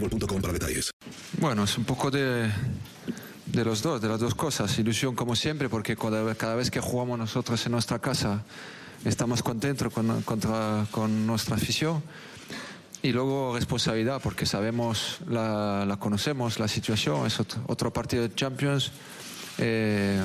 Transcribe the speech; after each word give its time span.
boostmobile.com 0.00 0.40
para 0.40 0.52
detalles. 0.52 0.90
Bueno, 1.40 1.64
es 1.64 1.76
un 1.78 1.84
poco 1.84 2.10
de, 2.10 2.50
de 3.46 3.64
los 3.64 3.82
dos, 3.82 4.00
de 4.00 4.08
las 4.08 4.20
dos 4.20 4.34
cosas. 4.34 4.78
Ilusión 4.78 5.14
como 5.14 5.36
siempre, 5.36 5.68
porque 5.68 5.96
cada, 5.96 6.34
cada 6.34 6.54
vez 6.54 6.70
que 6.70 6.80
jugamos 6.80 7.18
nosotros 7.18 7.64
en 7.66 7.72
nuestra 7.72 7.98
casa 7.98 8.42
estamos 9.04 9.42
contentos 9.42 9.92
con, 9.92 10.22
contra- 10.22 10.86
con 10.90 11.26
nuestra 11.26 11.56
afición. 11.56 12.02
Y 13.02 13.12
luego 13.12 13.54
responsabilidad, 13.54 14.20
porque 14.22 14.46
sabemos, 14.46 15.18
la, 15.28 15.84
la 15.86 15.96
conocemos, 15.98 16.58
la 16.58 16.66
situación, 16.66 17.26
es 17.26 17.38
otro, 17.38 17.60
otro 17.68 17.92
partido 17.92 18.22
de 18.22 18.34
Champions. 18.34 18.90
eh, 19.58 20.24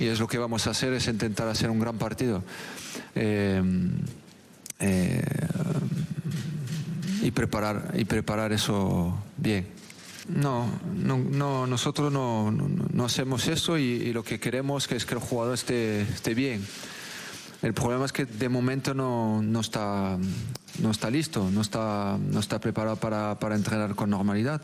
y 0.00 0.06
es 0.06 0.20
lo 0.20 0.28
que 0.28 0.38
vamos 0.38 0.66
a 0.68 0.70
hacer, 0.70 0.92
es 0.92 1.08
intentar 1.08 1.48
hacer 1.48 1.70
un 1.70 1.80
gran 1.80 1.96
partido. 1.98 2.44
Eh, 3.16 3.60
y 7.22 7.27
preparar 7.38 7.92
y 7.94 8.04
preparar 8.04 8.52
eso 8.52 9.16
bien. 9.36 9.68
No, 10.28 10.66
no, 10.92 11.18
no 11.18 11.68
nosotros 11.68 12.12
no, 12.12 12.50
no, 12.50 12.68
no 12.68 13.04
hacemos 13.04 13.46
eso 13.46 13.78
y, 13.78 14.12
lo 14.12 14.24
que 14.24 14.40
queremos 14.40 14.90
es 14.90 15.06
que 15.06 15.14
el 15.14 15.20
jugador 15.20 15.54
esté, 15.54 16.00
esté 16.00 16.34
bien. 16.34 16.66
El 17.62 17.74
problema 17.74 18.06
es 18.06 18.12
que 18.12 18.24
de 18.24 18.48
momento 18.48 18.92
no, 18.92 19.40
no 19.40 19.60
está, 19.60 20.18
no 20.80 20.90
está 20.90 21.10
listo, 21.10 21.48
no 21.48 21.60
está, 21.60 22.18
no 22.20 22.40
está 22.40 22.58
preparado 22.58 22.96
para, 22.96 23.38
para 23.38 23.54
entrenar 23.54 23.94
con 23.94 24.10
normalidad. 24.10 24.60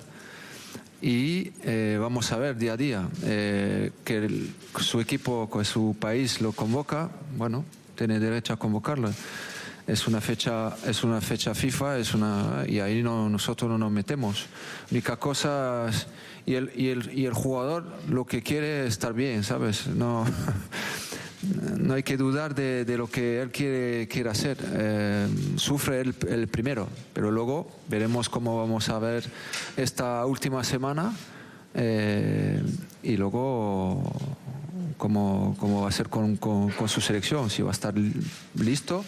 Y 1.00 1.52
eh, 1.62 1.96
vamos 2.00 2.32
a 2.32 2.38
ver 2.38 2.56
día 2.56 2.72
a 2.72 2.76
día 2.76 3.08
eh, 3.22 3.92
que 4.04 4.48
su 4.80 5.00
equipo, 5.00 5.48
que 5.48 5.64
su 5.64 5.96
país 6.00 6.40
lo 6.40 6.50
convoca, 6.50 7.08
bueno, 7.36 7.64
tiene 7.94 8.18
derecho 8.18 8.52
a 8.52 8.56
convocarlo. 8.56 9.12
Es 9.86 10.06
una 10.06 10.20
fecha, 10.22 10.74
es 10.86 11.04
una 11.04 11.20
fecha 11.20 11.54
FIFA, 11.54 11.98
es 11.98 12.14
una 12.14 12.64
y 12.66 12.80
ahí 12.80 13.02
no, 13.02 13.28
nosotros 13.28 13.70
no 13.70 13.76
nos 13.76 13.92
metemos. 13.92 14.46
Única 14.90 15.16
cosa 15.18 15.90
y 16.46 16.54
el, 16.54 16.70
y 16.74 16.88
el, 16.88 17.10
y 17.18 17.26
el 17.26 17.34
jugador 17.34 17.84
lo 18.08 18.24
que 18.24 18.42
quiere 18.42 18.86
es 18.86 18.94
estar 18.94 19.12
bien, 19.12 19.44
¿sabes? 19.44 19.86
No, 19.88 20.24
no 21.76 21.92
hay 21.94 22.02
que 22.02 22.16
dudar 22.16 22.54
de, 22.54 22.86
de 22.86 22.96
lo 22.96 23.08
que 23.10 23.42
él 23.42 23.50
quiere, 23.50 24.08
quiere 24.08 24.30
hacer. 24.30 24.56
Eh, 24.72 25.28
sufre 25.56 26.00
el, 26.00 26.14
el 26.30 26.48
primero, 26.48 26.88
pero 27.12 27.30
luego 27.30 27.70
veremos 27.90 28.30
cómo 28.30 28.56
vamos 28.56 28.88
a 28.88 28.98
ver 28.98 29.24
esta 29.76 30.24
última 30.24 30.64
semana 30.64 31.12
eh, 31.74 32.62
y 33.02 33.18
luego 33.18 34.02
cómo, 34.96 35.54
cómo 35.60 35.82
va 35.82 35.88
a 35.88 35.92
ser 35.92 36.08
con, 36.08 36.36
con- 36.36 36.70
con 36.70 36.88
su 36.88 37.02
selección, 37.02 37.50
si 37.50 37.60
va 37.60 37.68
a 37.68 37.72
estar 37.72 37.94
li- 37.98 38.14
listo 38.58 39.04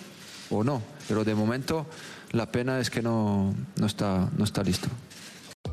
o 0.50 0.64
no. 0.64 0.82
Pero 1.08 1.24
de 1.24 1.34
momento 1.34 1.86
la 2.32 2.50
pena 2.50 2.80
es 2.80 2.90
que 2.90 3.02
no, 3.02 3.54
no, 3.76 3.86
está, 3.86 4.28
no 4.36 4.44
está 4.44 4.62
listo. 4.62 4.88